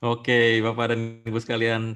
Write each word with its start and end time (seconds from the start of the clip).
Oke, 0.00 0.64
Bapak 0.64 0.96
dan 0.96 1.20
Ibu 1.28 1.36
sekalian, 1.44 1.92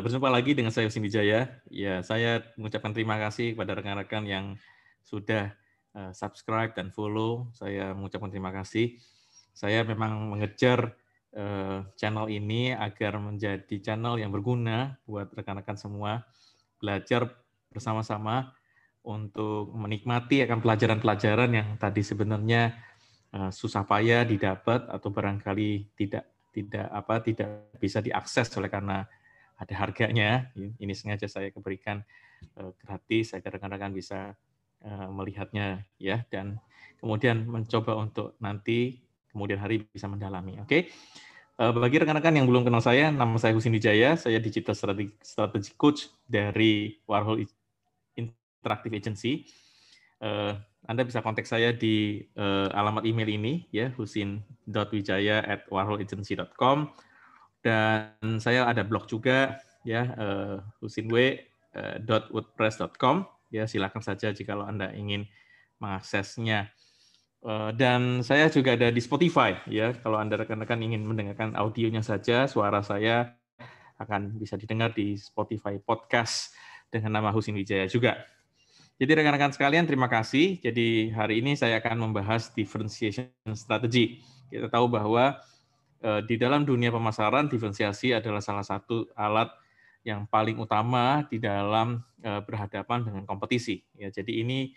berjumpa 0.00 0.32
lagi 0.32 0.56
dengan 0.56 0.72
saya 0.72 0.88
Husin 0.88 1.04
Wijaya. 1.04 1.60
Ya, 1.68 2.00
saya 2.00 2.40
mengucapkan 2.56 2.96
terima 2.96 3.20
kasih 3.20 3.52
kepada 3.52 3.76
rekan-rekan 3.76 4.24
yang 4.24 4.56
sudah 5.04 5.52
eh, 5.92 6.12
subscribe 6.16 6.72
dan 6.72 6.88
follow. 6.88 7.52
Saya 7.52 7.92
mengucapkan 7.92 8.32
terima 8.32 8.56
kasih. 8.56 8.96
Saya 9.52 9.84
memang 9.84 10.32
mengejar 10.32 10.96
eh, 11.36 11.84
channel 12.00 12.32
ini 12.32 12.72
agar 12.72 13.20
menjadi 13.20 13.76
channel 13.84 14.16
yang 14.16 14.32
berguna 14.32 14.96
buat 15.04 15.28
rekan-rekan 15.36 15.76
semua, 15.76 16.24
belajar 16.80 17.28
bersama-sama 17.68 18.56
untuk 19.04 19.76
menikmati 19.76 20.40
akan 20.40 20.64
pelajaran-pelajaran 20.64 21.52
yang 21.52 21.68
tadi 21.76 22.00
sebenarnya 22.00 22.72
eh, 23.36 23.52
susah 23.52 23.84
payah 23.84 24.24
didapat 24.24 24.88
atau 24.88 25.12
barangkali 25.12 25.92
tidak 25.92 26.37
tidak 26.52 26.86
apa 26.90 27.20
tidak 27.22 27.48
bisa 27.78 28.00
diakses 28.00 28.48
oleh 28.56 28.70
karena 28.70 29.04
ada 29.58 29.74
harganya. 29.74 30.48
Ini 30.54 30.92
sengaja 30.94 31.26
saya 31.26 31.50
berikan 31.54 32.02
eh, 32.56 32.70
gratis 32.78 33.34
agar 33.34 33.58
rekan-rekan 33.58 33.90
bisa 33.90 34.34
eh, 34.82 35.08
melihatnya 35.10 35.82
ya 35.98 36.22
dan 36.30 36.62
kemudian 37.02 37.46
mencoba 37.46 37.98
untuk 37.98 38.38
nanti 38.38 39.02
kemudian 39.30 39.58
hari 39.58 39.84
bisa 39.90 40.06
mendalami. 40.06 40.62
Oke. 40.62 40.66
Okay? 40.66 40.82
Eh, 41.58 41.72
bagi 41.74 41.98
rekan-rekan 41.98 42.38
yang 42.38 42.46
belum 42.46 42.62
kenal 42.62 42.78
saya, 42.78 43.10
nama 43.10 43.34
saya 43.34 43.50
Husin 43.50 43.74
Wijaya, 43.74 44.14
saya 44.14 44.38
digital 44.38 44.78
strategy 44.78 45.74
coach 45.74 46.06
dari 46.22 47.02
Warhol 47.02 47.42
Interactive 48.14 48.94
Agency. 48.94 49.42
Anda 50.88 51.04
bisa 51.04 51.20
kontak 51.20 51.44
saya 51.44 51.76
di 51.76 52.24
uh, 52.40 52.72
alamat 52.72 53.04
email 53.04 53.28
ini 53.28 53.68
ya 53.68 53.92
husin.wijaya@warholagency.com 53.92 56.88
dan 57.60 58.16
saya 58.40 58.64
ada 58.64 58.88
blog 58.88 59.04
juga 59.04 59.60
ya 59.84 60.16
uh, 60.16 60.64
husinw.wordpress.com 60.80 63.28
ya 63.52 63.68
silakan 63.68 64.00
saja 64.00 64.32
jika 64.32 64.56
Anda 64.56 64.96
ingin 64.96 65.28
mengaksesnya. 65.76 66.72
Uh, 67.38 67.70
dan 67.76 68.24
saya 68.26 68.50
juga 68.50 68.74
ada 68.74 68.90
di 68.90 68.98
Spotify 68.98 69.54
ya 69.70 69.94
kalau 69.94 70.18
Anda 70.18 70.42
rekan-rekan 70.42 70.82
ingin 70.82 71.06
mendengarkan 71.06 71.54
audionya 71.54 72.02
saja 72.02 72.50
suara 72.50 72.82
saya 72.82 73.38
akan 74.00 74.40
bisa 74.40 74.56
didengar 74.58 74.90
di 74.90 75.14
Spotify 75.14 75.78
podcast 75.78 76.50
dengan 76.88 77.20
nama 77.20 77.28
Husin 77.30 77.54
Wijaya 77.54 77.86
juga. 77.86 78.26
Jadi 78.98 79.14
rekan-rekan 79.14 79.54
sekalian, 79.54 79.86
terima 79.86 80.10
kasih. 80.10 80.58
Jadi 80.58 81.14
hari 81.14 81.38
ini 81.38 81.54
saya 81.54 81.78
akan 81.78 82.10
membahas 82.10 82.50
differentiation 82.50 83.30
strategy. 83.54 84.18
Kita 84.50 84.66
tahu 84.66 84.90
bahwa 84.90 85.38
eh, 86.02 86.20
di 86.26 86.34
dalam 86.34 86.66
dunia 86.66 86.90
pemasaran, 86.90 87.46
diferensiasi 87.46 88.10
adalah 88.10 88.42
salah 88.42 88.66
satu 88.66 89.06
alat 89.14 89.54
yang 90.02 90.26
paling 90.26 90.58
utama 90.58 91.22
di 91.30 91.38
dalam 91.38 92.02
eh, 92.26 92.42
berhadapan 92.42 93.06
dengan 93.06 93.22
kompetisi. 93.22 93.86
Ya, 93.94 94.10
jadi 94.10 94.42
ini 94.42 94.74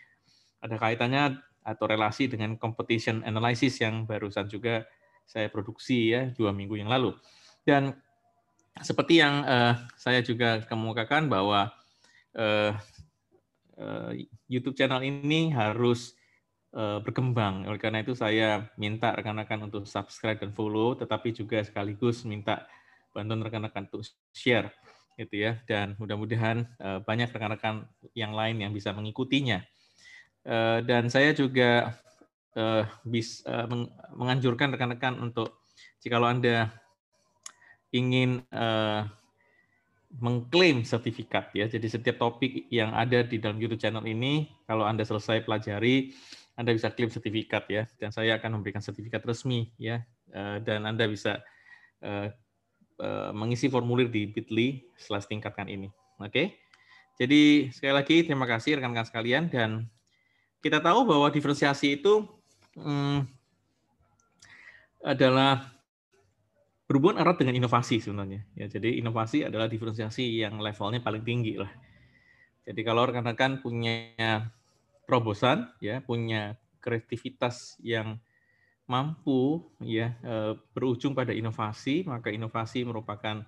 ada 0.62 0.78
kaitannya 0.78 1.42
atau 1.66 1.90
relasi 1.90 2.30
dengan 2.30 2.62
competition 2.62 3.26
analysis 3.26 3.82
yang 3.82 4.06
barusan 4.06 4.46
juga 4.46 4.86
saya 5.26 5.50
produksi 5.50 6.14
ya 6.14 6.30
dua 6.30 6.54
minggu 6.54 6.78
yang 6.78 6.94
lalu. 6.94 7.18
Dan 7.66 7.98
seperti 8.82 9.22
yang 9.22 9.46
uh, 9.46 9.78
saya 9.94 10.26
juga 10.26 10.66
kemukakan 10.66 11.30
bahwa 11.30 11.70
Eh, 12.32 12.72
YouTube 14.46 14.78
channel 14.78 15.02
ini 15.02 15.52
harus 15.52 16.14
eh, 16.76 17.00
berkembang. 17.02 17.68
Oleh 17.68 17.80
karena 17.82 18.04
itu 18.04 18.14
saya 18.16 18.70
minta 18.78 19.14
rekan-rekan 19.16 19.66
untuk 19.66 19.88
subscribe 19.88 20.40
dan 20.40 20.52
follow, 20.54 20.96
tetapi 20.96 21.34
juga 21.36 21.62
sekaligus 21.64 22.24
minta 22.24 22.68
bantuan 23.12 23.44
rekan-rekan 23.44 23.92
untuk 23.92 24.08
share 24.32 24.72
gitu 25.20 25.44
ya 25.44 25.60
dan 25.68 26.00
mudah-mudahan 26.00 26.64
eh, 26.80 27.00
banyak 27.04 27.30
rekan-rekan 27.30 27.86
yang 28.16 28.32
lain 28.32 28.64
yang 28.64 28.72
bisa 28.72 28.96
mengikutinya 28.96 29.62
dan 30.90 31.06
saya 31.06 31.38
juga 31.38 32.02
bisa 33.06 33.70
menganjurkan 34.18 34.74
rekan-rekan 34.74 35.22
untuk 35.22 35.62
jika 36.02 36.18
anda 36.18 36.74
ingin 37.94 38.42
mengklaim 40.20 40.84
sertifikat 40.84 41.54
ya. 41.56 41.70
Jadi 41.72 41.88
setiap 41.88 42.20
topik 42.20 42.68
yang 42.68 42.92
ada 42.92 43.24
di 43.24 43.40
dalam 43.40 43.56
YouTube 43.62 43.80
channel 43.80 44.04
ini 44.04 44.52
kalau 44.68 44.84
Anda 44.84 45.08
selesai 45.08 45.48
pelajari 45.48 46.12
Anda 46.60 46.76
bisa 46.76 46.92
klaim 46.92 47.08
sertifikat 47.08 47.64
ya 47.72 47.88
dan 47.96 48.12
saya 48.12 48.36
akan 48.36 48.60
memberikan 48.60 48.84
sertifikat 48.84 49.24
resmi 49.24 49.72
ya 49.80 50.04
eh, 50.36 50.58
dan 50.68 50.84
Anda 50.84 51.08
bisa 51.08 51.40
eh, 52.04 52.28
eh, 53.00 53.32
mengisi 53.32 53.72
formulir 53.72 54.12
di 54.12 54.28
Bitly 54.28 54.84
setelah 55.00 55.24
tingkatkan 55.24 55.72
ini. 55.72 55.88
Oke. 56.20 56.60
Jadi 57.16 57.72
sekali 57.72 57.94
lagi 57.94 58.18
terima 58.26 58.50
kasih 58.50 58.82
rekan-rekan 58.82 59.08
sekalian 59.08 59.44
dan 59.48 59.88
kita 60.60 60.82
tahu 60.84 61.08
bahwa 61.08 61.30
diferensiasi 61.32 62.02
itu 62.02 62.26
hmm, 62.78 63.26
adalah 65.02 65.81
berhubungan 66.92 67.24
erat 67.24 67.40
dengan 67.40 67.56
inovasi 67.56 68.04
sebenarnya. 68.04 68.44
Ya, 68.52 68.68
jadi 68.68 69.00
inovasi 69.00 69.48
adalah 69.48 69.72
diferensiasi 69.72 70.28
yang 70.44 70.60
levelnya 70.60 71.00
paling 71.00 71.24
tinggi 71.24 71.56
lah. 71.56 71.72
Jadi 72.68 72.84
kalau 72.84 73.08
rekan-rekan 73.08 73.64
punya 73.64 74.12
terobosan, 75.08 75.72
ya 75.80 76.04
punya 76.04 76.60
kreativitas 76.84 77.80
yang 77.80 78.20
mampu 78.92 79.64
ya 79.80 80.20
eh, 80.20 80.60
berujung 80.76 81.16
pada 81.16 81.32
inovasi, 81.32 82.04
maka 82.04 82.28
inovasi 82.28 82.84
merupakan 82.84 83.40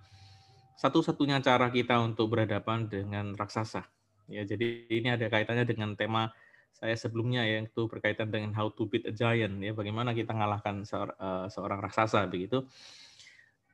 satu-satunya 0.80 1.44
cara 1.44 1.68
kita 1.68 2.00
untuk 2.00 2.32
berhadapan 2.32 2.88
dengan 2.88 3.36
raksasa. 3.36 3.84
Ya, 4.32 4.48
jadi 4.48 4.88
ini 4.88 5.20
ada 5.20 5.28
kaitannya 5.28 5.68
dengan 5.68 6.00
tema 6.00 6.32
saya 6.72 6.96
sebelumnya 6.96 7.44
yang 7.44 7.68
itu 7.68 7.92
berkaitan 7.92 8.32
dengan 8.32 8.56
how 8.56 8.72
to 8.72 8.88
beat 8.88 9.04
a 9.04 9.14
giant 9.14 9.60
ya, 9.60 9.76
bagaimana 9.76 10.16
kita 10.16 10.32
mengalahkan 10.32 10.88
eh, 10.88 11.48
seorang 11.52 11.84
raksasa 11.84 12.24
begitu. 12.32 12.64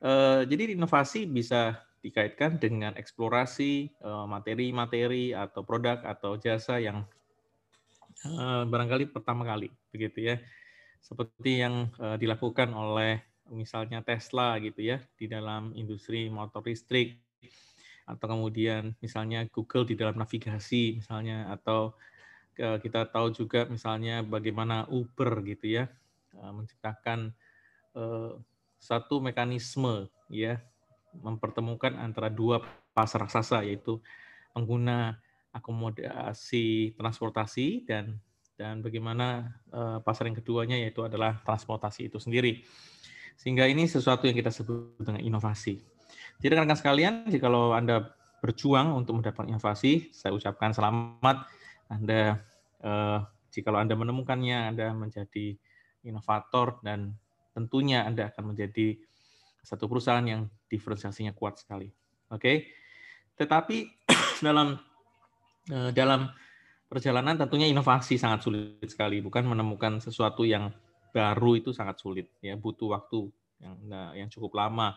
Eh, 0.00 0.42
jadi 0.48 0.72
inovasi 0.72 1.28
bisa 1.28 1.76
dikaitkan 2.00 2.56
dengan 2.56 2.96
eksplorasi 2.96 3.72
eh, 3.92 4.24
materi-materi 4.24 5.36
atau 5.36 5.60
produk 5.60 6.00
atau 6.00 6.40
jasa 6.40 6.80
yang 6.80 7.04
eh, 8.24 8.64
barangkali 8.64 9.12
pertama 9.12 9.44
kali, 9.44 9.68
begitu 9.92 10.32
ya. 10.32 10.36
Seperti 11.00 11.64
yang 11.64 11.88
dilakukan 12.20 12.76
oleh 12.76 13.24
misalnya 13.48 14.04
Tesla 14.04 14.60
gitu 14.60 14.84
ya 14.84 15.00
di 15.16 15.32
dalam 15.32 15.72
industri 15.72 16.28
motor 16.28 16.60
listrik 16.60 17.16
atau 18.04 18.26
kemudian 18.28 18.92
misalnya 19.00 19.48
Google 19.48 19.88
di 19.88 19.96
dalam 19.96 20.20
navigasi 20.20 21.00
misalnya 21.00 21.48
atau 21.56 21.96
kita 22.52 23.08
tahu 23.08 23.32
juga 23.32 23.64
misalnya 23.64 24.20
bagaimana 24.20 24.84
Uber 24.92 25.40
gitu 25.48 25.80
ya 25.80 25.88
menciptakan 26.36 27.32
satu 28.80 29.20
mekanisme 29.20 30.08
ya 30.32 30.58
mempertemukan 31.12 31.94
antara 32.00 32.32
dua 32.32 32.64
pasar 32.96 33.28
raksasa 33.28 33.62
yaitu 33.62 34.00
pengguna 34.56 35.20
akomodasi 35.52 36.96
transportasi 36.96 37.84
dan 37.86 38.18
dan 38.60 38.84
bagaimana 38.84 39.56
uh, 39.72 39.98
pasar 40.04 40.28
yang 40.28 40.36
keduanya 40.36 40.76
yaitu 40.76 41.00
adalah 41.00 41.40
transportasi 41.44 42.12
itu 42.12 42.20
sendiri. 42.20 42.60
Sehingga 43.40 43.64
ini 43.64 43.88
sesuatu 43.88 44.28
yang 44.28 44.36
kita 44.36 44.52
sebut 44.52 45.00
dengan 45.00 45.24
inovasi. 45.24 45.80
Jadi 46.44 46.52
rekan-rekan 46.52 46.76
sekalian, 46.76 47.14
jika 47.32 47.48
kalau 47.48 47.72
Anda 47.72 48.12
berjuang 48.44 48.92
untuk 48.92 49.16
mendapatkan 49.16 49.48
inovasi, 49.48 50.12
saya 50.12 50.36
ucapkan 50.36 50.76
selamat. 50.76 51.48
Anda 51.88 52.36
uh, 52.84 53.24
jika 53.48 53.72
Anda 53.72 53.96
menemukannya, 53.96 54.76
Anda 54.76 54.92
menjadi 54.92 55.56
inovator 56.04 56.84
dan 56.84 57.16
tentunya 57.60 58.08
Anda 58.08 58.32
akan 58.32 58.56
menjadi 58.56 58.96
satu 59.60 59.84
perusahaan 59.84 60.24
yang 60.24 60.48
diferensiasinya 60.72 61.36
kuat 61.36 61.60
sekali. 61.60 61.92
Oke. 62.32 62.40
Okay? 62.40 62.56
Tetapi 63.36 63.76
dalam 64.46 64.80
eh, 65.68 65.90
dalam 65.92 66.32
perjalanan 66.88 67.36
tentunya 67.36 67.68
inovasi 67.68 68.16
sangat 68.16 68.48
sulit 68.48 68.88
sekali, 68.88 69.20
bukan 69.20 69.44
menemukan 69.44 70.00
sesuatu 70.00 70.48
yang 70.48 70.72
baru 71.12 71.60
itu 71.60 71.76
sangat 71.76 72.00
sulit 72.00 72.32
ya, 72.40 72.56
butuh 72.56 72.96
waktu 72.96 73.28
yang 73.60 73.74
nah, 73.84 74.10
yang 74.16 74.32
cukup 74.32 74.56
lama. 74.56 74.96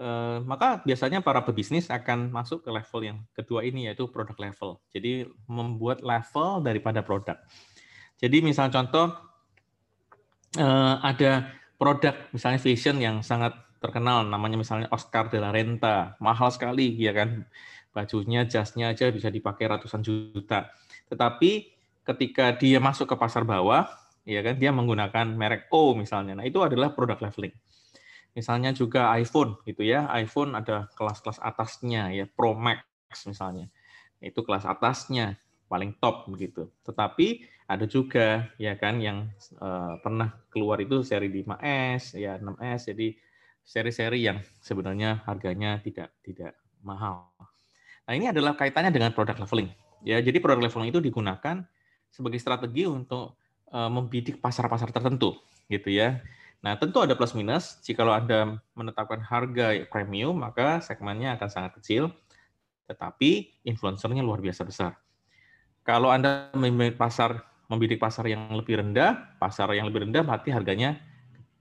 Eh, 0.00 0.38
maka 0.42 0.82
biasanya 0.82 1.22
para 1.22 1.44
pebisnis 1.46 1.86
akan 1.92 2.34
masuk 2.34 2.66
ke 2.66 2.70
level 2.74 3.00
yang 3.04 3.18
kedua 3.36 3.62
ini 3.62 3.86
yaitu 3.86 4.10
product 4.10 4.42
level. 4.42 4.82
Jadi 4.90 5.28
membuat 5.46 6.02
level 6.02 6.66
daripada 6.66 7.04
produk. 7.06 7.38
Jadi 8.20 8.44
misal 8.44 8.68
contoh 8.68 9.16
uh, 10.60 10.96
ada 11.00 11.48
produk 11.80 12.12
misalnya 12.36 12.60
fashion 12.60 13.00
yang 13.00 13.24
sangat 13.24 13.56
terkenal 13.80 14.28
namanya 14.28 14.60
misalnya 14.60 14.92
Oscar 14.92 15.32
de 15.32 15.40
la 15.40 15.48
Renta. 15.48 16.20
Mahal 16.20 16.52
sekali 16.52 16.92
ya 17.00 17.16
kan? 17.16 17.48
Bajunya 17.96 18.44
jasnya 18.44 18.92
aja 18.92 19.08
bisa 19.08 19.32
dipakai 19.32 19.64
ratusan 19.64 20.04
juta. 20.04 20.68
Tetapi 21.08 21.72
ketika 22.04 22.52
dia 22.52 22.76
masuk 22.78 23.08
ke 23.08 23.16
pasar 23.16 23.48
bawah 23.48 23.88
ya 24.28 24.44
kan 24.44 24.60
dia 24.60 24.70
menggunakan 24.70 25.32
merek 25.32 25.72
O 25.72 25.96
misalnya. 25.96 26.36
Nah 26.36 26.44
itu 26.44 26.60
adalah 26.60 26.92
produk 26.92 27.16
leveling. 27.16 27.56
Misalnya 28.36 28.70
juga 28.70 29.10
iPhone 29.18 29.58
gitu 29.66 29.82
ya. 29.82 30.06
iPhone 30.14 30.54
ada 30.54 30.86
kelas-kelas 30.94 31.42
atasnya 31.42 32.14
ya, 32.14 32.30
Pro 32.30 32.54
Max 32.54 32.84
misalnya. 33.26 33.66
Itu 34.22 34.46
kelas 34.46 34.68
atasnya, 34.68 35.34
paling 35.70 35.94
top 36.02 36.26
begitu. 36.26 36.66
Tetapi 36.82 37.46
ada 37.70 37.86
juga 37.86 38.50
ya 38.58 38.74
kan 38.74 38.98
yang 38.98 39.30
uh, 39.62 39.94
pernah 40.02 40.34
keluar 40.50 40.82
itu 40.82 41.06
seri 41.06 41.30
5S 41.30 42.18
ya 42.18 42.34
6S 42.42 42.90
jadi 42.90 43.14
seri-seri 43.62 44.26
yang 44.26 44.42
sebenarnya 44.58 45.22
harganya 45.30 45.78
tidak 45.78 46.10
tidak 46.26 46.58
mahal. 46.82 47.30
Nah, 48.10 48.12
ini 48.18 48.26
adalah 48.26 48.58
kaitannya 48.58 48.90
dengan 48.90 49.14
product 49.14 49.38
leveling. 49.38 49.70
Ya, 50.02 50.18
jadi 50.18 50.42
product 50.42 50.66
leveling 50.66 50.90
itu 50.90 50.98
digunakan 50.98 51.62
sebagai 52.10 52.42
strategi 52.42 52.90
untuk 52.90 53.38
uh, 53.70 53.86
membidik 53.86 54.42
pasar-pasar 54.42 54.90
tertentu 54.90 55.38
gitu 55.70 55.94
ya. 55.94 56.18
Nah, 56.60 56.74
tentu 56.76 56.98
ada 57.00 57.14
plus 57.14 57.32
minus. 57.38 57.78
Jika 57.86 58.02
Anda 58.04 58.58
menetapkan 58.74 59.22
harga 59.22 59.86
premium, 59.86 60.42
maka 60.42 60.82
segmennya 60.82 61.38
akan 61.38 61.48
sangat 61.48 61.72
kecil, 61.78 62.10
tetapi 62.90 63.62
influencernya 63.62 64.20
luar 64.20 64.42
biasa 64.42 64.66
besar. 64.66 64.98
Kalau 65.82 66.12
Anda 66.12 66.52
membidik 66.52 67.00
pasar 67.00 67.50
membidik 67.70 68.02
pasar 68.02 68.26
yang 68.26 68.50
lebih 68.50 68.82
rendah, 68.82 69.38
pasar 69.38 69.70
yang 69.70 69.86
lebih 69.86 70.10
rendah 70.10 70.26
berarti 70.26 70.50
harganya 70.50 70.98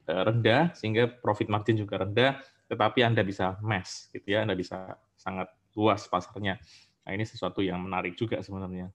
eh, 0.10 0.24
rendah 0.26 0.74
sehingga 0.74 1.06
profit 1.06 1.48
margin 1.54 1.78
juga 1.78 2.02
rendah, 2.02 2.42
tetapi 2.66 3.06
Anda 3.06 3.22
bisa 3.22 3.62
mass 3.62 4.10
gitu 4.10 4.34
ya, 4.34 4.42
Anda 4.42 4.58
bisa 4.58 4.98
sangat 5.14 5.54
luas 5.78 6.10
pasarnya. 6.10 6.58
Nah, 7.06 7.12
ini 7.14 7.24
sesuatu 7.30 7.62
yang 7.62 7.78
menarik 7.78 8.18
juga 8.18 8.42
sebenarnya. 8.42 8.90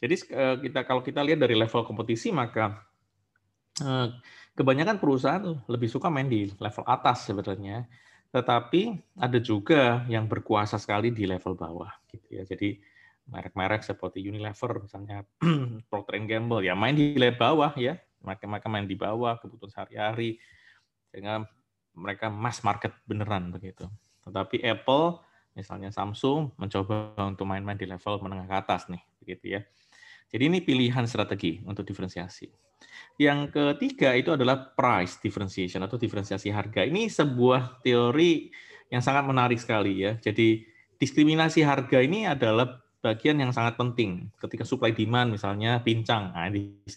Jadi 0.00 0.14
eh, 0.32 0.56
kita 0.64 0.88
kalau 0.88 1.04
kita 1.04 1.20
lihat 1.20 1.44
dari 1.44 1.52
level 1.52 1.84
kompetisi 1.84 2.32
maka 2.32 2.80
eh, 3.84 4.08
kebanyakan 4.56 4.96
perusahaan 4.96 5.44
lebih 5.68 5.92
suka 5.92 6.08
main 6.08 6.32
di 6.32 6.48
level 6.56 6.84
atas 6.88 7.28
sebenarnya, 7.28 7.84
tetapi 8.32 9.14
ada 9.20 9.36
juga 9.36 10.08
yang 10.08 10.24
berkuasa 10.24 10.80
sekali 10.80 11.12
di 11.12 11.28
level 11.28 11.52
bawah 11.52 11.92
gitu 12.08 12.40
ya. 12.40 12.42
Jadi 12.48 12.97
merek-merek 13.28 13.84
seperti 13.84 14.24
Unilever 14.24 14.80
misalnya 14.80 15.22
Procter 15.92 16.16
Gamble 16.24 16.64
ya 16.64 16.72
main 16.72 16.96
di 16.96 17.14
level 17.14 17.36
bawah 17.36 17.72
ya, 17.76 18.00
mereka 18.24 18.44
mereka 18.48 18.66
main 18.72 18.88
di 18.88 18.96
bawah 18.96 19.36
kebutuhan 19.38 19.70
sehari-hari 19.70 20.40
sehingga 21.12 21.44
mereka 21.92 22.32
mass 22.32 22.64
market 22.64 22.96
beneran 23.04 23.52
begitu. 23.52 23.86
Tetapi 24.24 24.64
Apple 24.64 25.20
misalnya 25.52 25.90
Samsung 25.90 26.54
mencoba 26.56 27.18
untuk 27.26 27.44
main-main 27.44 27.76
di 27.76 27.84
level 27.84 28.22
menengah 28.22 28.46
ke 28.46 28.56
atas 28.56 28.88
nih 28.88 29.02
begitu 29.20 29.58
ya. 29.58 29.60
Jadi 30.28 30.42
ini 30.44 30.58
pilihan 30.60 31.04
strategi 31.08 31.60
untuk 31.64 31.88
diferensiasi. 31.88 32.48
Yang 33.18 33.50
ketiga 33.50 34.14
itu 34.14 34.30
adalah 34.36 34.70
price 34.76 35.18
differentiation 35.18 35.82
atau 35.82 35.98
diferensiasi 35.98 36.52
harga. 36.52 36.86
Ini 36.86 37.10
sebuah 37.10 37.82
teori 37.82 38.52
yang 38.92 39.02
sangat 39.02 39.24
menarik 39.26 39.58
sekali 39.58 40.04
ya. 40.04 40.14
Jadi 40.20 40.62
diskriminasi 41.00 41.64
harga 41.64 41.98
ini 41.98 42.28
adalah 42.28 42.78
bagian 42.98 43.38
yang 43.38 43.52
sangat 43.54 43.78
penting. 43.78 44.30
Ketika 44.38 44.66
supply 44.66 44.94
demand 44.94 45.34
misalnya 45.34 45.78
pincang, 45.82 46.34
nah, 46.34 46.50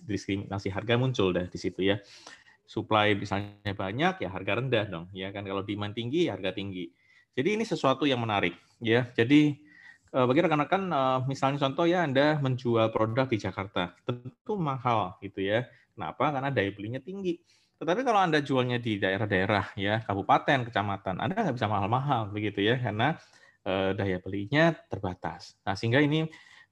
diskriminasi 0.06 0.74
harga 0.74 0.98
muncul 0.98 1.34
dah 1.34 1.46
di 1.46 1.58
situ 1.58 1.94
ya. 1.94 1.98
Supply 2.66 3.14
misalnya 3.20 3.74
banyak 3.76 4.24
ya 4.24 4.30
harga 4.32 4.64
rendah 4.64 4.86
dong, 4.88 5.06
ya 5.12 5.30
kan 5.36 5.44
kalau 5.44 5.62
demand 5.62 5.92
tinggi 5.92 6.32
ya 6.32 6.40
harga 6.40 6.56
tinggi. 6.56 6.88
Jadi 7.36 7.50
ini 7.60 7.64
sesuatu 7.68 8.08
yang 8.08 8.24
menarik 8.24 8.56
ya. 8.80 9.12
Jadi 9.12 9.60
eh, 10.16 10.26
bagi 10.26 10.40
rekan-rekan 10.40 10.84
eh, 10.88 11.20
misalnya 11.28 11.68
contoh 11.68 11.84
ya 11.84 12.08
Anda 12.08 12.40
menjual 12.40 12.90
produk 12.96 13.28
di 13.28 13.38
Jakarta, 13.38 13.92
tentu 14.08 14.56
mahal 14.56 15.20
gitu 15.20 15.44
ya 15.44 15.68
Kenapa? 15.96 16.32
Karena 16.32 16.50
daya 16.50 16.72
belinya 16.72 16.98
tinggi. 16.98 17.38
Tetapi 17.82 18.02
kalau 18.06 18.22
Anda 18.22 18.42
jualnya 18.46 18.78
di 18.78 19.02
daerah-daerah 19.02 19.78
ya, 19.78 20.02
kabupaten, 20.06 20.70
kecamatan, 20.70 21.18
Anda 21.18 21.46
nggak 21.46 21.56
bisa 21.58 21.70
mahal-mahal 21.70 22.30
begitu 22.30 22.62
ya, 22.62 22.78
karena 22.78 23.18
daya 23.94 24.18
belinya 24.18 24.74
terbatas. 24.90 25.58
Nah, 25.62 25.78
sehingga 25.78 26.02
ini 26.02 26.26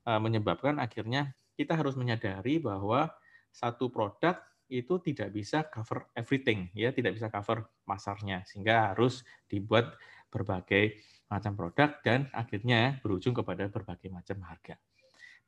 eh, 0.06 0.20
menyebabkan 0.22 0.82
akhirnya 0.82 1.34
kita 1.54 1.76
harus 1.76 1.94
menyadari 2.00 2.58
bahwa 2.58 3.12
satu 3.52 3.92
produk 3.92 4.40
itu 4.70 5.02
tidak 5.02 5.34
bisa 5.34 5.66
cover 5.66 6.14
everything, 6.14 6.70
ya, 6.78 6.94
tidak 6.94 7.18
bisa 7.18 7.28
cover 7.34 7.66
pasarnya, 7.84 8.46
sehingga 8.46 8.94
harus 8.94 9.26
dibuat 9.50 9.98
berbagai 10.30 11.02
macam 11.26 11.58
produk 11.58 11.98
dan 12.06 12.30
akhirnya 12.30 13.02
berujung 13.02 13.34
kepada 13.34 13.66
berbagai 13.70 14.14
macam 14.14 14.38
harga. 14.46 14.78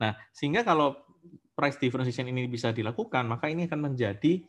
Nah, 0.01 0.17
sehingga 0.33 0.65
kalau 0.65 0.97
price 1.53 1.77
differentiation 1.77 2.25
ini 2.33 2.49
bisa 2.49 2.73
dilakukan, 2.73 3.29
maka 3.29 3.45
ini 3.49 3.69
akan 3.69 3.93
menjadi 3.93 4.41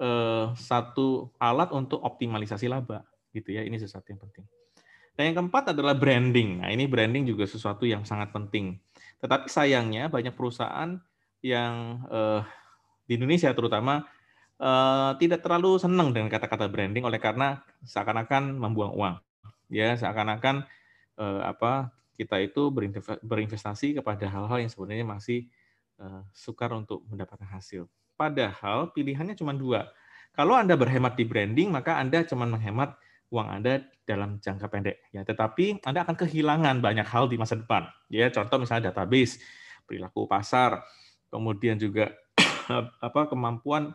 eh, 0.00 0.46
satu 0.56 1.36
alat 1.36 1.70
untuk 1.76 2.00
optimalisasi 2.00 2.66
laba, 2.66 3.04
gitu 3.36 3.52
ya. 3.52 3.60
Ini 3.60 3.76
sesuatu 3.76 4.08
yang 4.08 4.24
penting. 4.24 4.63
Dan 5.14 5.30
yang 5.30 5.36
keempat 5.46 5.70
adalah 5.74 5.94
branding. 5.94 6.62
Nah, 6.62 6.74
ini 6.74 6.90
branding 6.90 7.24
juga 7.26 7.46
sesuatu 7.46 7.86
yang 7.86 8.02
sangat 8.02 8.34
penting. 8.34 8.78
Tetapi 9.22 9.46
sayangnya 9.46 10.10
banyak 10.10 10.34
perusahaan 10.34 10.98
yang 11.38 12.02
eh, 12.10 12.42
di 13.06 13.14
Indonesia 13.14 13.54
terutama 13.54 14.02
eh, 14.58 15.10
tidak 15.22 15.46
terlalu 15.46 15.78
senang 15.78 16.10
dengan 16.10 16.26
kata-kata 16.28 16.66
branding 16.66 17.06
oleh 17.06 17.22
karena 17.22 17.62
seakan-akan 17.86 18.58
membuang 18.58 18.92
uang. 18.98 19.14
Ya, 19.70 19.94
seakan-akan 19.94 20.66
eh, 21.22 21.42
apa 21.46 21.94
kita 22.14 22.38
itu 22.42 22.70
berinvestasi 23.22 23.98
kepada 23.98 24.26
hal-hal 24.30 24.62
yang 24.62 24.70
sebenarnya 24.70 25.02
masih 25.02 25.50
uh, 25.98 26.22
sukar 26.30 26.70
untuk 26.70 27.02
mendapatkan 27.10 27.46
hasil. 27.50 27.90
Padahal 28.14 28.94
pilihannya 28.94 29.34
cuma 29.34 29.50
dua. 29.50 29.90
Kalau 30.34 30.54
Anda 30.54 30.78
berhemat 30.78 31.18
di 31.18 31.26
branding, 31.26 31.70
maka 31.70 31.98
Anda 31.98 32.22
cuma 32.26 32.46
menghemat 32.46 32.94
uang 33.34 33.48
Anda 33.50 33.82
dalam 34.06 34.38
jangka 34.38 34.70
pendek. 34.70 35.10
Ya, 35.10 35.26
tetapi 35.26 35.82
Anda 35.82 36.06
akan 36.06 36.14
kehilangan 36.14 36.78
banyak 36.78 37.02
hal 37.02 37.26
di 37.26 37.34
masa 37.34 37.58
depan. 37.58 37.90
Ya, 38.06 38.30
contoh 38.30 38.62
misalnya 38.62 38.94
database, 38.94 39.42
perilaku 39.82 40.30
pasar, 40.30 40.86
kemudian 41.34 41.74
juga 41.74 42.14
apa 43.06 43.26
kemampuan 43.26 43.90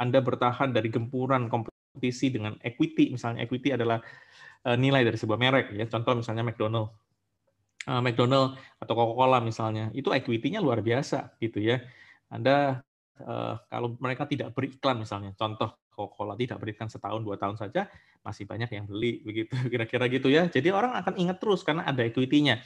Anda 0.00 0.24
bertahan 0.24 0.72
dari 0.72 0.88
gempuran 0.88 1.52
kompetisi 1.52 2.32
dengan 2.32 2.56
equity. 2.64 3.12
Misalnya 3.12 3.44
equity 3.44 3.76
adalah 3.76 4.00
eh, 4.64 4.76
nilai 4.80 5.04
dari 5.04 5.20
sebuah 5.20 5.36
merek. 5.36 5.76
Ya, 5.76 5.84
contoh 5.84 6.16
misalnya 6.16 6.48
McDonald 6.48 6.96
uh, 7.88 8.02
McDonald 8.04 8.60
atau 8.76 8.92
Coca-Cola 8.92 9.40
misalnya, 9.40 9.88
itu 9.96 10.12
equity-nya 10.12 10.60
luar 10.60 10.84
biasa 10.84 11.38
gitu 11.40 11.58
ya. 11.64 11.80
Anda 12.28 12.84
uh, 13.24 13.54
kalau 13.72 13.96
mereka 13.98 14.28
tidak 14.28 14.52
beriklan 14.52 15.00
misalnya, 15.00 15.32
contoh 15.34 15.72
Coca-Cola 15.98 16.38
tidak 16.38 16.62
beriklan 16.62 16.86
setahun 16.86 17.26
dua 17.26 17.34
tahun 17.34 17.58
saja, 17.58 17.90
masih 18.22 18.46
banyak 18.46 18.70
yang 18.70 18.86
beli 18.86 19.18
begitu 19.26 19.50
kira-kira 19.72 20.06
gitu 20.06 20.30
ya. 20.30 20.46
Jadi 20.46 20.70
orang 20.70 20.94
akan 20.94 21.18
ingat 21.18 21.42
terus 21.42 21.66
karena 21.66 21.82
ada 21.82 22.06
equity-nya. 22.06 22.62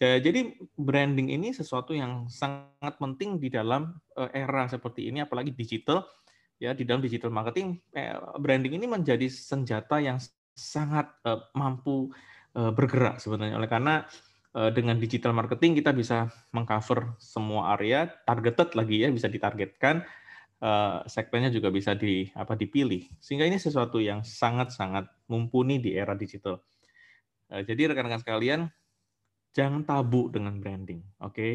Jadi 0.00 0.56
branding 0.80 1.28
ini 1.28 1.52
sesuatu 1.52 1.92
yang 1.92 2.24
sangat 2.32 2.96
penting 2.96 3.36
di 3.36 3.52
dalam 3.52 4.00
era 4.16 4.64
seperti 4.64 5.12
ini, 5.12 5.20
apalagi 5.20 5.52
digital. 5.52 6.08
Ya 6.56 6.72
di 6.72 6.88
dalam 6.88 7.04
digital 7.04 7.28
marketing, 7.28 7.76
branding 8.40 8.80
ini 8.80 8.88
menjadi 8.88 9.28
senjata 9.28 10.00
yang 10.00 10.16
sangat 10.56 11.12
mampu 11.52 12.08
bergerak 12.56 13.20
sebenarnya. 13.20 13.60
Oleh 13.60 13.68
karena 13.68 14.08
Eh, 14.50 14.70
dengan 14.74 14.98
digital 14.98 15.30
marketing 15.30 15.78
kita 15.78 15.94
bisa 15.94 16.26
mengcover 16.50 17.14
semua 17.22 17.78
area 17.78 18.10
targeted 18.26 18.74
lagi 18.74 19.06
ya 19.06 19.06
bisa 19.06 19.30
ditargetkan 19.30 20.02
eh, 20.60 20.98
segmennya 21.08 21.50
juga 21.50 21.72
bisa 21.72 21.96
di 21.96 22.28
apa 22.36 22.54
dipilih. 22.54 23.08
Sehingga 23.18 23.48
ini 23.48 23.56
sesuatu 23.56 23.98
yang 23.98 24.22
sangat-sangat 24.22 25.08
mumpuni 25.26 25.80
di 25.80 25.96
era 25.96 26.12
digital. 26.14 26.60
Eh, 27.50 27.64
jadi 27.64 27.92
rekan-rekan 27.92 28.22
sekalian 28.22 28.60
jangan 29.50 29.82
tabu 29.82 30.30
dengan 30.30 30.56
branding 30.60 31.02
oke? 31.20 31.34
Okay? 31.34 31.54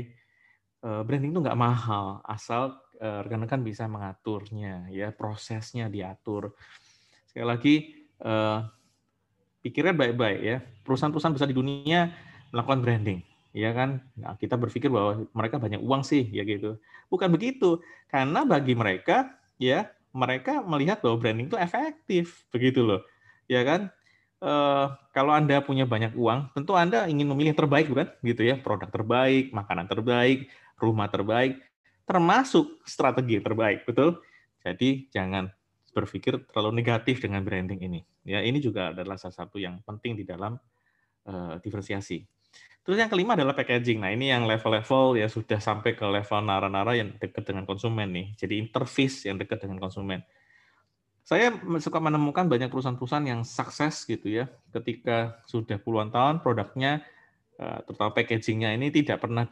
branding 0.85 1.33
itu 1.33 1.41
nggak 1.41 1.57
mahal 1.57 2.21
asal 2.29 2.77
rekan-rekan 3.01 3.65
bisa 3.65 3.89
mengaturnya 3.89 4.85
ya 4.93 5.09
prosesnya 5.09 5.89
diatur. 5.89 6.53
Sekali 7.25 7.41
lagi 7.49 7.75
pikirkan 9.65 9.97
baik-baik 9.97 10.39
ya. 10.45 10.61
Perusahaan-perusahaan 10.85 11.33
besar 11.33 11.49
di 11.49 11.57
dunia 11.57 12.13
melakukan 12.53 12.85
branding 12.85 13.17
ya 13.55 13.71
kan? 13.71 14.03
Nah, 14.19 14.35
kita 14.35 14.59
berpikir 14.59 14.91
bahwa 14.91 15.23
mereka 15.31 15.55
banyak 15.55 15.79
uang 15.79 16.03
sih 16.03 16.27
ya 16.27 16.43
gitu. 16.43 16.75
Bukan 17.07 17.31
begitu. 17.31 17.79
Karena 18.11 18.43
bagi 18.43 18.75
mereka 18.75 19.31
ya 19.55 19.87
mereka 20.11 20.59
melihat 20.59 20.99
bahwa 20.99 21.23
branding 21.23 21.47
itu 21.47 21.55
efektif 21.55 22.43
begitu 22.51 22.83
loh. 22.83 23.01
Ya 23.47 23.63
kan? 23.63 23.87
E, 24.43 24.53
kalau 25.15 25.31
anda 25.31 25.63
punya 25.63 25.87
banyak 25.87 26.11
uang 26.19 26.51
tentu 26.51 26.75
anda 26.75 27.07
ingin 27.07 27.31
memilih 27.31 27.55
yang 27.55 27.59
terbaik 27.63 27.87
bukan? 27.87 28.11
Gitu 28.19 28.43
ya 28.43 28.59
produk 28.59 28.91
terbaik 28.91 29.55
makanan 29.55 29.87
terbaik 29.87 30.51
rumah 30.75 31.07
terbaik 31.07 31.63
termasuk 32.03 32.83
strategi 32.83 33.39
terbaik 33.39 33.87
betul? 33.87 34.19
Jadi 34.59 35.07
jangan 35.15 35.47
berpikir 35.95 36.43
terlalu 36.51 36.83
negatif 36.83 37.23
dengan 37.23 37.39
branding 37.39 37.79
ini. 37.79 38.03
Ya 38.27 38.43
ini 38.43 38.59
juga 38.59 38.91
adalah 38.91 39.15
salah 39.15 39.47
satu 39.47 39.55
yang 39.55 39.79
penting 39.87 40.19
di 40.19 40.27
dalam 40.27 40.59
uh, 41.23 41.55
diferensiasi 41.63 42.34
Terus 42.85 43.01
yang 43.01 43.09
kelima 43.09 43.33
adalah 43.33 43.57
packaging. 43.57 43.97
Nah, 43.97 44.13
ini 44.13 44.29
yang 44.29 44.45
level-level 44.45 45.17
ya 45.17 45.25
sudah 45.25 45.57
sampai 45.57 45.97
ke 45.97 46.05
level 46.05 46.39
nara-nara 46.45 46.93
yang 46.93 47.17
dekat 47.17 47.41
dengan 47.41 47.65
konsumen 47.65 48.13
nih. 48.13 48.37
Jadi 48.37 48.61
interface 48.61 49.25
yang 49.25 49.41
dekat 49.41 49.65
dengan 49.65 49.81
konsumen. 49.81 50.21
saya 51.25 51.49
suka 51.81 51.97
menemukan 51.97 52.45
banyak 52.45 52.69
perusahaan-perusahaan 52.69 53.25
yang 53.25 53.41
sukses 53.41 54.05
gitu 54.05 54.29
ya, 54.29 54.45
ketika 54.69 55.41
sudah 55.49 55.81
puluhan 55.81 56.13
tahun 56.13 56.45
produknya, 56.45 57.01
eh, 57.57 57.79
terutama 57.89 58.13
packagingnya 58.13 58.77
ini 58.77 58.93
tidak 58.93 59.25
pernah 59.25 59.49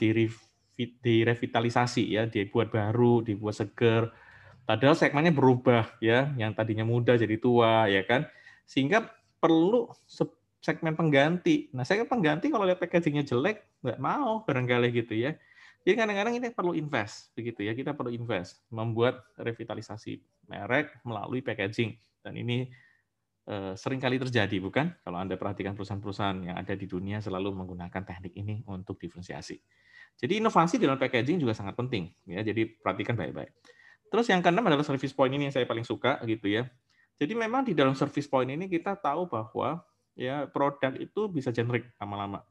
direvitalisasi 0.78 2.14
ya, 2.14 2.30
dibuat 2.30 2.70
baru, 2.70 3.26
dibuat 3.26 3.58
seger. 3.58 4.14
Padahal 4.70 4.94
segmennya 4.94 5.34
berubah 5.34 5.98
ya, 5.98 6.30
yang 6.38 6.54
tadinya 6.54 6.86
muda 6.86 7.18
jadi 7.18 7.42
tua 7.42 7.90
ya 7.90 8.06
kan, 8.06 8.30
sehingga 8.70 9.10
perlu 9.42 9.90
segmen 10.64 10.96
pengganti. 10.96 11.68
Nah, 11.76 11.84
segmen 11.84 12.08
pengganti 12.08 12.48
kalau 12.48 12.64
lihat 12.64 12.80
packagingnya 12.80 13.28
jelek, 13.28 13.84
nggak 13.84 14.00
mau 14.00 14.48
barangkali 14.48 14.96
gitu 14.96 15.20
ya. 15.20 15.36
Jadi 15.84 16.00
kadang-kadang 16.00 16.40
ini 16.40 16.48
perlu 16.56 16.72
invest, 16.72 17.36
begitu 17.36 17.68
ya. 17.68 17.76
Kita 17.76 17.92
perlu 17.92 18.16
invest, 18.16 18.64
membuat 18.72 19.28
revitalisasi 19.36 20.24
merek 20.48 21.04
melalui 21.04 21.44
packaging. 21.44 22.00
Dan 22.24 22.40
ini 22.40 22.72
eh, 23.52 23.76
sering 23.76 24.00
kali 24.00 24.16
terjadi, 24.16 24.64
bukan? 24.64 24.96
Kalau 25.04 25.20
Anda 25.20 25.36
perhatikan 25.36 25.76
perusahaan-perusahaan 25.76 26.40
yang 26.48 26.56
ada 26.56 26.72
di 26.80 26.88
dunia 26.88 27.20
selalu 27.20 27.52
menggunakan 27.52 28.00
teknik 28.00 28.32
ini 28.40 28.64
untuk 28.72 28.96
diferensiasi. 28.96 29.60
Jadi 30.16 30.40
inovasi 30.40 30.80
dalam 30.80 30.96
packaging 30.96 31.44
juga 31.44 31.52
sangat 31.52 31.76
penting, 31.76 32.08
ya. 32.24 32.40
Jadi 32.40 32.80
perhatikan 32.80 33.20
baik-baik. 33.20 33.52
Terus 34.08 34.32
yang 34.32 34.40
keenam 34.40 34.64
adalah 34.64 34.88
service 34.88 35.12
point 35.12 35.36
ini 35.36 35.52
yang 35.52 35.56
saya 35.60 35.68
paling 35.68 35.84
suka, 35.84 36.24
gitu 36.24 36.48
ya. 36.48 36.64
Jadi 37.20 37.36
memang 37.36 37.68
di 37.68 37.76
dalam 37.76 37.92
service 37.92 38.32
point 38.32 38.48
ini 38.48 38.72
kita 38.72 38.96
tahu 38.96 39.28
bahwa 39.28 39.84
ya 40.14 40.46
produk 40.50 40.94
itu 40.98 41.26
bisa 41.30 41.50
generik 41.50 41.90
lama-lama 41.98 42.46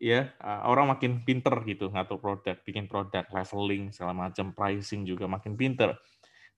ya 0.00 0.32
uh, 0.40 0.64
orang 0.64 0.96
makin 0.96 1.20
pinter 1.28 1.52
gitu 1.68 1.92
ngatur 1.92 2.16
produk, 2.16 2.56
bikin 2.64 2.88
produk, 2.88 3.28
leveling 3.28 3.92
segala 3.92 4.16
macam, 4.16 4.56
pricing 4.56 5.04
juga 5.04 5.28
makin 5.28 5.54
pinter. 5.60 5.92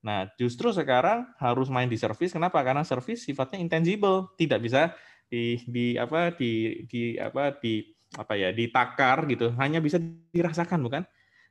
Nah, 0.07 0.31
justru 0.39 0.71
sekarang 0.71 1.27
harus 1.43 1.67
main 1.67 1.91
di 1.91 1.99
service. 1.99 2.31
Kenapa? 2.31 2.63
Karena 2.63 2.87
service 2.87 3.27
sifatnya 3.27 3.59
intangible, 3.59 4.31
tidak 4.39 4.63
bisa 4.63 4.95
di 5.27 5.59
di 5.67 5.99
apa 5.99 6.31
di 6.39 6.83
di 6.87 7.19
apa 7.19 7.59
di 7.59 7.83
apa 8.15 8.33
ya 8.39 8.55
ditakar 8.55 9.27
gitu, 9.27 9.51
hanya 9.59 9.83
bisa 9.83 9.99
dirasakan 10.31 10.79
bukan? 10.87 11.03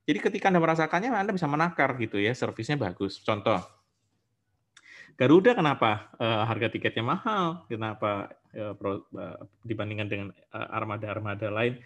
Jadi 0.08 0.18
ketika 0.18 0.50
Anda 0.50 0.64
merasakannya 0.64 1.12
Anda 1.12 1.36
bisa 1.36 1.46
menakar 1.46 2.00
gitu 2.00 2.18
ya, 2.18 2.32
servisnya 2.32 2.80
bagus. 2.80 3.20
Contoh 3.22 3.60
Garuda 5.20 5.54
kenapa 5.54 6.08
uh, 6.18 6.48
harga 6.48 6.72
tiketnya 6.72 7.04
mahal? 7.04 7.68
Kenapa 7.68 8.32
pro, 8.75 9.08
uh, 9.15 9.38
dibandingkan 9.63 10.08
dengan 10.08 10.27
armada-armada 10.51 11.48
lain 11.51 11.79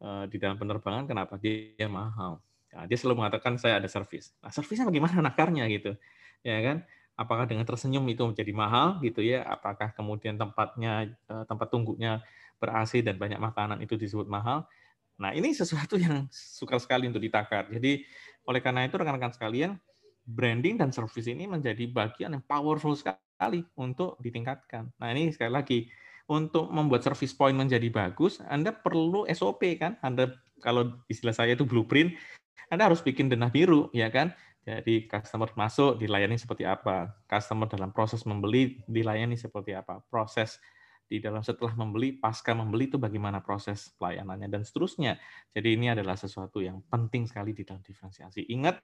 uh, 0.00 0.24
di 0.28 0.36
dalam 0.40 0.56
penerbangan? 0.56 1.04
Kenapa 1.04 1.36
dia 1.36 1.86
mahal? 1.86 2.40
Nah, 2.72 2.84
dia 2.84 2.96
selalu 2.96 3.24
mengatakan 3.24 3.56
saya 3.56 3.80
ada 3.80 3.88
servis. 3.88 4.36
Nah, 4.40 4.52
servisnya 4.52 4.84
bagaimana 4.88 5.20
nakarnya 5.32 5.64
gitu, 5.72 5.96
ya 6.44 6.58
kan? 6.60 6.84
Apakah 7.16 7.48
dengan 7.48 7.64
tersenyum 7.64 8.04
itu 8.12 8.20
menjadi 8.28 8.52
mahal 8.52 9.00
gitu 9.00 9.24
ya? 9.24 9.40
Apakah 9.48 9.96
kemudian 9.96 10.36
tempatnya 10.36 11.16
tempat 11.48 11.72
tunggunya 11.72 12.20
ber 12.60 12.76
AC 12.76 13.00
dan 13.00 13.16
banyak 13.16 13.40
makanan 13.40 13.80
itu 13.80 13.96
disebut 13.96 14.28
mahal? 14.28 14.68
Nah, 15.16 15.32
ini 15.32 15.56
sesuatu 15.56 15.96
yang 16.04 16.28
suka 16.28 16.76
sekali 16.76 17.08
untuk 17.08 17.24
ditakar. 17.24 17.72
Jadi 17.72 18.04
oleh 18.44 18.60
karena 18.60 18.84
itu 18.84 19.00
rekan-rekan 19.00 19.32
sekalian, 19.32 19.80
branding 20.26 20.74
dan 20.74 20.90
service 20.90 21.30
ini 21.30 21.46
menjadi 21.46 21.86
bagian 21.86 22.34
yang 22.34 22.44
powerful 22.44 22.98
sekali 22.98 23.62
untuk 23.78 24.18
ditingkatkan. 24.18 24.90
Nah 24.98 25.08
ini 25.14 25.30
sekali 25.30 25.52
lagi 25.54 25.78
untuk 26.26 26.66
membuat 26.74 27.06
service 27.06 27.34
point 27.34 27.54
menjadi 27.54 27.86
bagus, 27.90 28.42
Anda 28.50 28.74
perlu 28.74 29.26
SOP 29.30 29.62
kan? 29.78 29.94
Anda 30.02 30.34
kalau 30.58 30.98
istilah 31.06 31.34
saya 31.34 31.54
itu 31.54 31.62
blueprint, 31.62 32.18
Anda 32.66 32.90
harus 32.90 33.02
bikin 33.02 33.30
denah 33.30 33.50
biru, 33.50 33.88
ya 33.94 34.10
kan? 34.10 34.34
Jadi 34.66 35.06
customer 35.06 35.46
masuk 35.54 36.02
dilayani 36.02 36.34
seperti 36.34 36.66
apa, 36.66 37.14
customer 37.30 37.70
dalam 37.70 37.94
proses 37.94 38.26
membeli 38.26 38.82
dilayani 38.90 39.38
seperti 39.38 39.78
apa, 39.78 40.02
proses 40.10 40.58
di 41.06 41.22
dalam 41.22 41.38
setelah 41.38 41.70
membeli, 41.78 42.18
pasca 42.18 42.50
membeli 42.50 42.90
itu 42.90 42.98
bagaimana 42.98 43.38
proses 43.38 43.94
pelayanannya 43.94 44.50
dan 44.50 44.66
seterusnya. 44.66 45.22
Jadi 45.54 45.78
ini 45.78 45.94
adalah 45.94 46.18
sesuatu 46.18 46.58
yang 46.58 46.82
penting 46.90 47.30
sekali 47.30 47.54
di 47.54 47.62
dalam 47.62 47.78
diferensiasi. 47.78 48.50
Ingat 48.50 48.82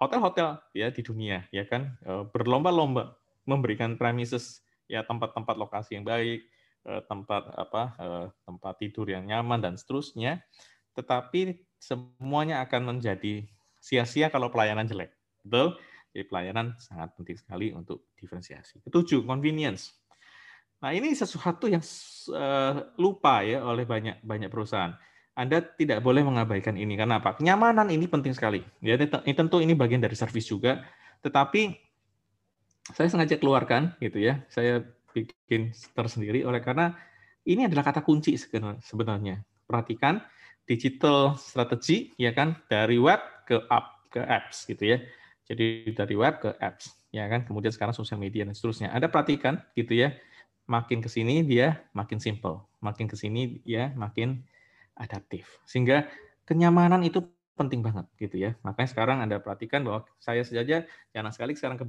hotel-hotel 0.00 0.58
ya 0.74 0.88
di 0.90 1.02
dunia 1.04 1.44
ya 1.54 1.68
kan 1.68 2.00
eh, 2.02 2.24
berlomba-lomba 2.32 3.14
memberikan 3.44 4.00
premises 4.00 4.64
ya 4.88 5.04
tempat-tempat 5.04 5.54
lokasi 5.60 6.00
yang 6.00 6.08
baik, 6.08 6.48
tempat 6.84 7.48
apa 7.56 7.82
eh, 7.96 8.26
tempat 8.44 8.74
tidur 8.78 9.08
yang 9.08 9.24
nyaman 9.24 9.60
dan 9.60 9.74
seterusnya. 9.74 10.44
Tetapi 10.94 11.58
semuanya 11.80 12.62
akan 12.64 12.96
menjadi 12.96 13.44
sia-sia 13.80 14.30
kalau 14.30 14.48
pelayanan 14.48 14.86
jelek. 14.86 15.12
Betul? 15.44 15.76
Jadi 16.14 16.24
pelayanan 16.30 16.78
sangat 16.78 17.10
penting 17.18 17.34
sekali 17.34 17.74
untuk 17.74 18.06
diferensiasi. 18.14 18.80
Ketujuh, 18.86 19.26
convenience. 19.26 19.98
Nah, 20.78 20.94
ini 20.94 21.10
sesuatu 21.16 21.66
yang 21.66 21.82
lupa 23.00 23.42
ya 23.42 23.64
oleh 23.64 23.88
banyak 23.88 24.22
banyak 24.22 24.52
perusahaan 24.52 24.94
anda 25.34 25.58
tidak 25.58 25.98
boleh 25.98 26.22
mengabaikan 26.22 26.78
ini 26.78 26.94
karena 26.94 27.18
apa? 27.18 27.34
Kenyamanan 27.34 27.90
ini 27.90 28.06
penting 28.06 28.30
sekali. 28.30 28.62
Ya, 28.78 28.94
tentu 29.34 29.58
ini 29.58 29.74
bagian 29.74 29.98
dari 29.98 30.14
servis 30.14 30.46
juga, 30.46 30.86
tetapi 31.26 31.74
saya 32.94 33.10
sengaja 33.10 33.34
keluarkan 33.42 33.98
gitu 33.98 34.22
ya. 34.22 34.46
Saya 34.46 34.86
bikin 35.14 35.70
tersendiri 35.94 36.42
oleh 36.42 36.58
karena 36.58 36.90
ini 37.46 37.70
adalah 37.70 37.86
kata 37.86 38.02
kunci 38.02 38.34
sebenarnya. 38.36 39.38
Perhatikan 39.64 40.20
digital 40.66 41.38
strategi 41.38 42.10
ya 42.18 42.34
kan 42.34 42.58
dari 42.66 42.98
web 42.98 43.20
ke 43.46 43.62
app 43.70 44.10
ke 44.10 44.20
apps 44.20 44.66
gitu 44.66 44.96
ya. 44.96 44.98
Jadi 45.44 45.92
dari 45.92 46.14
web 46.18 46.40
ke 46.42 46.50
apps 46.58 47.08
ya 47.14 47.30
kan. 47.30 47.46
Kemudian 47.46 47.70
sekarang 47.70 47.94
sosial 47.94 48.18
media 48.18 48.42
dan 48.42 48.56
seterusnya. 48.56 48.90
Anda 48.90 49.06
perhatikan 49.06 49.62
gitu 49.78 49.94
ya. 49.94 50.12
Makin 50.64 51.04
ke 51.04 51.12
sini 51.12 51.44
dia 51.44 51.84
makin 51.92 52.16
simple, 52.16 52.64
makin 52.80 53.04
ke 53.04 53.20
sini 53.20 53.60
dia 53.68 53.92
makin 54.00 54.40
adaptif. 54.96 55.60
Sehingga 55.68 56.08
kenyamanan 56.48 57.04
itu 57.04 57.20
penting 57.52 57.84
banget 57.84 58.08
gitu 58.16 58.40
ya. 58.40 58.56
Makanya 58.64 58.88
sekarang 58.88 59.18
Anda 59.20 59.44
perhatikan 59.44 59.84
bahwa 59.84 60.08
saya 60.16 60.40
saja 60.40 60.88
jangan 61.12 61.32
sekali 61.36 61.52
sekarang 61.52 61.76
ke 61.76 61.86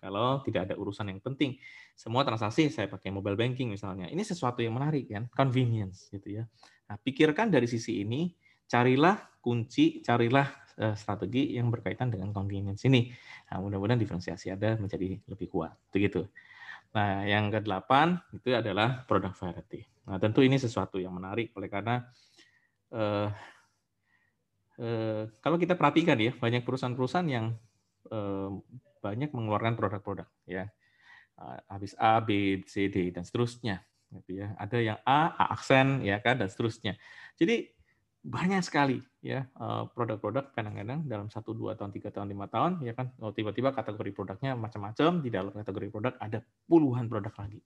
kalau 0.00 0.42
tidak 0.42 0.70
ada 0.70 0.74
urusan 0.74 1.10
yang 1.10 1.20
penting. 1.22 1.56
Semua 1.94 2.26
transaksi 2.26 2.72
saya 2.72 2.88
pakai 2.90 3.12
mobile 3.14 3.36
banking 3.36 3.70
misalnya. 3.70 4.08
Ini 4.08 4.24
sesuatu 4.24 4.64
yang 4.64 4.74
menarik 4.74 5.06
kan, 5.06 5.28
convenience 5.30 6.10
gitu 6.10 6.40
ya. 6.40 6.44
Nah, 6.90 6.96
pikirkan 6.98 7.52
dari 7.52 7.70
sisi 7.70 8.02
ini, 8.02 8.32
carilah 8.66 9.14
kunci, 9.38 10.02
carilah 10.02 10.46
eh, 10.80 10.96
strategi 10.96 11.54
yang 11.54 11.70
berkaitan 11.70 12.10
dengan 12.10 12.34
convenience 12.34 12.82
ini. 12.88 13.12
Nah, 13.52 13.62
mudah-mudahan 13.62 14.00
diferensiasi 14.00 14.50
Anda 14.50 14.74
menjadi 14.80 15.20
lebih 15.28 15.46
kuat. 15.46 15.76
Begitu. 15.94 16.26
Nah, 16.90 17.22
yang 17.22 17.54
kedelapan 17.54 18.18
itu 18.34 18.50
adalah 18.50 19.06
product 19.06 19.38
variety. 19.38 19.86
Nah, 20.10 20.18
tentu 20.18 20.42
ini 20.42 20.58
sesuatu 20.58 20.98
yang 20.98 21.14
menarik 21.14 21.54
oleh 21.54 21.70
karena 21.70 22.02
eh, 22.90 23.28
eh, 24.82 25.22
kalau 25.38 25.56
kita 25.60 25.78
perhatikan 25.78 26.18
ya 26.18 26.34
banyak 26.34 26.66
perusahaan-perusahaan 26.66 27.28
yang 27.30 27.54
eh, 28.10 28.50
banyak 29.00 29.32
mengeluarkan 29.32 29.74
produk-produk 29.74 30.28
ya 30.44 30.68
habis 31.72 31.96
A, 31.96 32.20
B, 32.20 32.60
C, 32.68 32.92
D 32.92 33.08
dan 33.16 33.24
seterusnya 33.24 33.80
gitu 34.12 34.44
ya. 34.44 34.52
Ada 34.60 34.76
yang 34.76 34.98
A, 35.08 35.32
A 35.32 35.44
aksen 35.56 36.04
ya 36.04 36.20
kan 36.20 36.36
dan 36.36 36.52
seterusnya. 36.52 37.00
Jadi 37.40 37.64
banyak 38.20 38.60
sekali 38.60 39.00
ya 39.24 39.48
eh, 39.48 39.82
produk-produk 39.96 40.52
kadang-kadang 40.52 41.08
dalam 41.08 41.32
satu 41.32 41.56
dua 41.56 41.72
tahun 41.72 41.88
tiga 41.88 42.12
tahun 42.12 42.28
lima 42.28 42.52
tahun 42.52 42.84
ya 42.84 42.92
kan 42.92 43.16
oh, 43.24 43.32
tiba-tiba 43.32 43.72
kategori 43.72 44.12
produknya 44.12 44.52
macam-macam 44.60 45.24
di 45.24 45.32
dalam 45.32 45.48
kategori 45.56 45.88
produk 45.88 46.12
ada 46.20 46.44
puluhan 46.68 47.08
produk 47.08 47.32
lagi 47.40 47.64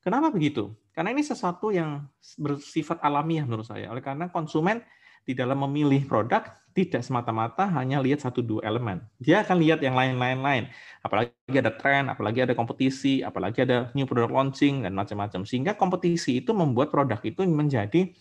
Kenapa 0.00 0.32
begitu? 0.32 0.72
Karena 0.96 1.12
ini 1.12 1.20
sesuatu 1.20 1.68
yang 1.68 2.00
bersifat 2.40 3.04
alamiah 3.04 3.44
menurut 3.44 3.68
saya. 3.68 3.92
Oleh 3.92 4.00
karena 4.00 4.32
konsumen 4.32 4.80
di 5.24 5.32
dalam 5.36 5.62
memilih 5.68 6.04
produk 6.08 6.60
tidak 6.70 7.02
semata-mata 7.02 7.66
hanya 7.76 7.98
lihat 7.98 8.22
satu 8.22 8.40
dua 8.40 8.62
elemen. 8.62 9.02
Dia 9.18 9.42
akan 9.42 9.56
lihat 9.58 9.82
yang 9.82 9.98
lain-lain 9.98 10.38
lain. 10.38 10.64
Apalagi 11.02 11.34
ada 11.50 11.74
tren, 11.74 12.06
apalagi 12.06 12.46
ada 12.46 12.54
kompetisi, 12.54 13.26
apalagi 13.26 13.66
ada 13.66 13.90
new 13.92 14.06
product 14.06 14.30
launching 14.30 14.86
dan 14.86 14.94
macam-macam. 14.94 15.42
Sehingga 15.42 15.74
kompetisi 15.74 16.38
itu 16.38 16.54
membuat 16.54 16.94
produk 16.94 17.18
itu 17.26 17.42
menjadi 17.42 18.14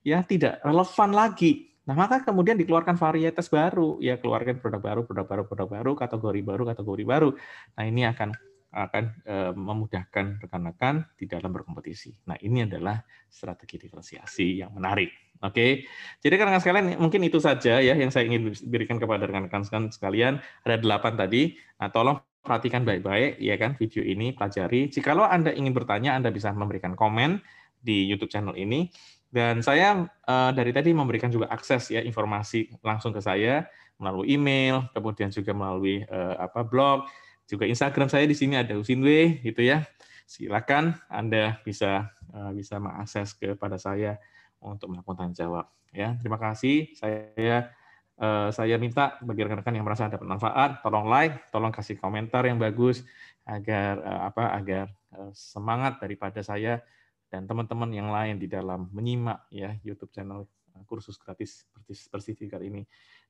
ya 0.00 0.24
tidak 0.24 0.64
relevan 0.64 1.12
lagi. 1.12 1.70
Nah, 1.84 1.96
maka 1.96 2.22
kemudian 2.22 2.56
dikeluarkan 2.56 2.96
varietas 2.96 3.50
baru, 3.50 3.98
ya 3.98 4.16
keluarkan 4.16 4.62
produk 4.62 4.80
baru, 4.80 5.00
produk 5.04 5.26
baru, 5.26 5.42
produk 5.48 5.68
baru, 5.68 5.92
kategori 5.98 6.40
baru, 6.44 6.62
kategori 6.72 7.04
baru. 7.04 7.28
Nah, 7.76 7.84
ini 7.84 8.06
akan 8.06 8.30
akan 8.70 9.04
eh, 9.26 9.52
memudahkan 9.58 10.46
rekan-rekan 10.46 11.02
di 11.18 11.26
dalam 11.26 11.50
berkompetisi. 11.50 12.14
Nah, 12.30 12.38
ini 12.38 12.62
adalah 12.62 13.02
strategi 13.26 13.82
diferensiasi 13.82 14.62
yang 14.62 14.70
menarik. 14.70 15.29
Oke, 15.40 15.88
jadi 16.20 16.36
rekan-rekan 16.36 16.60
sekalian 16.60 16.86
mungkin 17.00 17.24
itu 17.24 17.40
saja 17.40 17.80
ya 17.80 17.96
yang 17.96 18.12
saya 18.12 18.28
ingin 18.28 18.52
berikan 18.68 19.00
kepada 19.00 19.24
rekan-rekan 19.24 19.88
sekalian. 19.88 20.36
Ada 20.68 20.76
delapan 20.76 21.16
tadi. 21.16 21.56
Nah, 21.80 21.88
tolong 21.88 22.20
perhatikan 22.44 22.84
baik-baik 22.84 23.40
ya 23.40 23.56
kan 23.56 23.72
video 23.80 24.04
ini, 24.04 24.36
pelajari. 24.36 24.92
Jikalau 24.92 25.24
Anda 25.24 25.56
ingin 25.56 25.72
bertanya, 25.72 26.12
Anda 26.12 26.28
bisa 26.28 26.52
memberikan 26.52 26.92
komen 26.92 27.40
di 27.80 28.04
YouTube 28.04 28.28
channel 28.28 28.52
ini. 28.52 28.92
Dan 29.32 29.64
saya 29.64 30.04
eh, 30.04 30.50
dari 30.52 30.76
tadi 30.76 30.92
memberikan 30.92 31.32
juga 31.32 31.48
akses 31.48 31.88
ya 31.88 32.04
informasi 32.04 32.76
langsung 32.84 33.16
ke 33.16 33.24
saya 33.24 33.64
melalui 33.96 34.36
email, 34.36 34.92
kemudian 34.92 35.32
juga 35.32 35.56
melalui 35.56 36.04
eh, 36.04 36.34
apa 36.36 36.68
blog 36.68 37.08
juga 37.50 37.64
Instagram 37.64 38.06
saya 38.06 38.28
di 38.30 38.36
sini 38.38 38.60
ada 38.60 38.78
Usinwe 38.78 39.42
gitu 39.42 39.64
ya. 39.64 39.82
Silakan 40.30 40.94
Anda 41.10 41.58
bisa 41.66 42.06
uh, 42.30 42.54
bisa 42.54 42.78
mengakses 42.78 43.34
kepada 43.34 43.74
saya 43.82 44.22
untuk 44.60 44.92
melakukan 44.92 45.26
tanya 45.26 45.34
jawab 45.34 45.66
ya. 45.90 46.14
Terima 46.20 46.38
kasih. 46.38 46.92
Saya 46.94 47.72
uh, 48.20 48.48
saya 48.52 48.76
minta 48.76 49.18
bagi 49.24 49.42
rekan-rekan 49.44 49.74
yang 49.74 49.86
merasa 49.86 50.06
dapat 50.06 50.28
manfaat, 50.28 50.84
tolong 50.84 51.08
like, 51.08 51.50
tolong 51.50 51.72
kasih 51.72 51.98
komentar 51.98 52.46
yang 52.46 52.60
bagus 52.60 53.02
agar 53.48 53.98
uh, 54.04 54.20
apa 54.30 54.44
agar 54.54 54.86
uh, 55.16 55.32
semangat 55.32 55.98
daripada 55.98 56.44
saya 56.44 56.84
dan 57.32 57.46
teman-teman 57.46 57.90
yang 57.94 58.10
lain 58.10 58.38
di 58.38 58.50
dalam 58.50 58.90
menyimak 58.90 59.46
ya 59.54 59.74
YouTube 59.86 60.10
channel 60.10 60.46
kursus 60.86 61.18
gratis 61.18 61.66
sertifikat 61.90 62.62
ini 62.62 62.86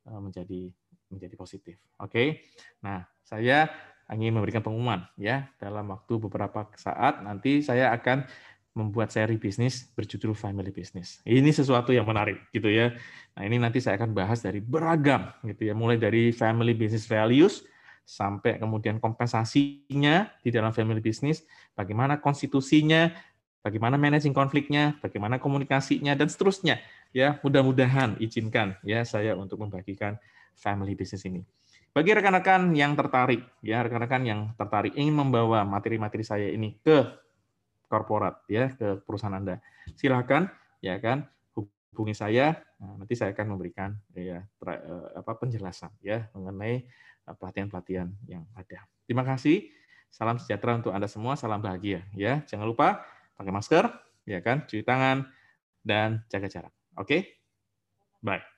menjadi 0.07 0.71
menjadi 1.13 1.35
positif. 1.37 1.77
Oke. 2.01 2.09
Okay? 2.09 2.29
Nah, 2.81 3.05
saya 3.21 3.69
ingin 4.11 4.35
memberikan 4.35 4.63
pengumuman 4.63 5.07
ya 5.15 5.47
dalam 5.59 5.87
waktu 5.91 6.19
beberapa 6.19 6.67
saat 6.75 7.23
nanti 7.23 7.63
saya 7.63 7.95
akan 7.95 8.27
membuat 8.71 9.11
seri 9.11 9.35
bisnis 9.35 9.91
berjudul 9.99 10.33
Family 10.39 10.71
Business. 10.71 11.19
Ini 11.27 11.51
sesuatu 11.51 11.91
yang 11.91 12.07
menarik 12.07 12.39
gitu 12.55 12.71
ya. 12.71 12.95
Nah, 13.35 13.43
ini 13.43 13.59
nanti 13.59 13.83
saya 13.83 13.99
akan 13.99 14.15
bahas 14.15 14.41
dari 14.41 14.63
beragam 14.63 15.35
gitu 15.43 15.71
ya, 15.71 15.75
mulai 15.75 15.99
dari 15.99 16.31
family 16.31 16.75
business 16.75 17.07
values 17.11 17.67
sampai 18.07 18.59
kemudian 18.59 18.99
kompensasinya 18.99 20.31
di 20.43 20.51
dalam 20.51 20.75
family 20.75 21.03
business, 21.03 21.47
bagaimana 21.75 22.19
konstitusinya, 22.19 23.11
bagaimana 23.63 23.95
managing 23.99 24.35
konfliknya, 24.35 24.99
bagaimana 24.99 25.39
komunikasinya 25.39 26.15
dan 26.15 26.27
seterusnya. 26.31 26.83
Ya, 27.11 27.43
mudah-mudahan 27.43 28.23
izinkan 28.23 28.79
ya 28.87 29.03
saya 29.03 29.35
untuk 29.35 29.63
membagikan 29.63 30.15
family 30.55 30.95
business 30.95 31.27
ini. 31.27 31.43
Bagi 31.91 32.15
rekan-rekan 32.15 32.71
yang 32.71 32.95
tertarik, 32.95 33.43
ya 33.67 33.83
rekan-rekan 33.83 34.23
yang 34.23 34.41
tertarik 34.55 34.95
ingin 34.95 35.11
membawa 35.11 35.67
materi-materi 35.67 36.23
saya 36.23 36.47
ini 36.47 36.79
ke 36.79 37.03
korporat, 37.91 38.47
ya 38.47 38.71
ke 38.71 39.03
perusahaan 39.03 39.35
Anda, 39.35 39.59
silakan, 39.99 40.47
ya 40.79 41.03
kan, 41.03 41.27
hubungi 41.91 42.15
saya. 42.15 42.55
Nah, 42.79 43.03
nanti 43.03 43.19
saya 43.19 43.35
akan 43.35 43.47
memberikan 43.59 43.93
ya 44.15 44.41
eh, 44.41 45.09
apa 45.19 45.37
penjelasan 45.37 45.91
ya 46.01 46.31
mengenai 46.33 46.87
eh, 47.27 47.35
pelatihan-pelatihan 47.35 48.09
yang 48.31 48.47
ada. 48.55 48.87
Terima 49.05 49.27
kasih. 49.27 49.69
Salam 50.11 50.39
sejahtera 50.43 50.79
untuk 50.79 50.95
Anda 50.95 51.07
semua, 51.11 51.35
salam 51.35 51.63
bahagia 51.63 52.07
ya. 52.15 52.43
Jangan 52.47 52.67
lupa 52.67 53.03
pakai 53.35 53.53
masker, 53.53 53.85
ya 54.27 54.39
kan, 54.43 54.67
cuci 54.67 54.83
tangan 54.87 55.27
dan 55.83 56.23
jaga 56.31 56.47
jarak. 56.51 56.73
Oke? 56.99 57.07
Okay? 57.07 57.21
Bye. 58.23 58.50